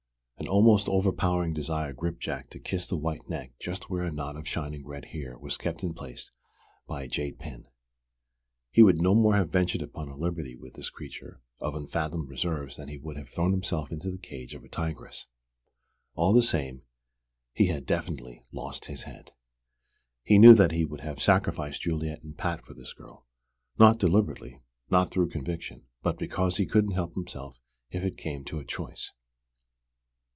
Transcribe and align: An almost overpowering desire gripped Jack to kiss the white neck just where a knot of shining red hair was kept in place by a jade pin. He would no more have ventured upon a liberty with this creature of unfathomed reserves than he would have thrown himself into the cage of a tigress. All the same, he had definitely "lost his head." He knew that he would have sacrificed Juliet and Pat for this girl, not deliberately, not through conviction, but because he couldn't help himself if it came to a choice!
An 0.37 0.47
almost 0.47 0.89
overpowering 0.89 1.53
desire 1.53 1.93
gripped 1.93 2.19
Jack 2.19 2.49
to 2.49 2.59
kiss 2.59 2.87
the 2.89 2.97
white 2.97 3.29
neck 3.29 3.51
just 3.61 3.91
where 3.91 4.03
a 4.03 4.11
knot 4.11 4.35
of 4.35 4.47
shining 4.47 4.85
red 4.87 5.05
hair 5.05 5.37
was 5.37 5.55
kept 5.55 5.83
in 5.83 5.93
place 5.93 6.31
by 6.87 7.03
a 7.03 7.07
jade 7.07 7.37
pin. 7.37 7.67
He 8.71 8.81
would 8.81 8.99
no 8.99 9.13
more 9.13 9.35
have 9.35 9.51
ventured 9.51 9.83
upon 9.83 10.09
a 10.09 10.17
liberty 10.17 10.55
with 10.55 10.73
this 10.73 10.89
creature 10.89 11.39
of 11.59 11.75
unfathomed 11.75 12.27
reserves 12.27 12.75
than 12.75 12.89
he 12.89 12.97
would 12.97 13.17
have 13.17 13.29
thrown 13.29 13.51
himself 13.51 13.91
into 13.91 14.09
the 14.09 14.17
cage 14.17 14.55
of 14.55 14.63
a 14.63 14.67
tigress. 14.67 15.27
All 16.15 16.33
the 16.33 16.41
same, 16.41 16.81
he 17.53 17.67
had 17.67 17.85
definitely 17.85 18.43
"lost 18.51 18.85
his 18.85 19.03
head." 19.03 19.31
He 20.23 20.39
knew 20.39 20.55
that 20.55 20.71
he 20.71 20.85
would 20.85 21.01
have 21.01 21.21
sacrificed 21.21 21.83
Juliet 21.83 22.23
and 22.23 22.35
Pat 22.35 22.65
for 22.65 22.73
this 22.73 22.93
girl, 22.93 23.27
not 23.77 23.99
deliberately, 23.99 24.59
not 24.89 25.11
through 25.11 25.29
conviction, 25.29 25.85
but 26.01 26.17
because 26.17 26.57
he 26.57 26.65
couldn't 26.65 26.91
help 26.93 27.13
himself 27.13 27.61
if 27.91 28.03
it 28.03 28.17
came 28.17 28.43
to 28.45 28.57
a 28.59 28.65
choice! 28.65 29.11